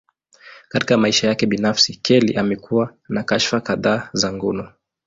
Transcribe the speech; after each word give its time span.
Katika 0.69 0.97
maisha 0.97 1.27
yake 1.27 1.45
binafsi, 1.45 1.95
Kelly 1.95 2.37
amekuwa 2.37 2.97
na 3.09 3.23
kashfa 3.23 3.61
kadhaa 3.61 4.09
za 4.13 4.33
ngono. 4.33 4.69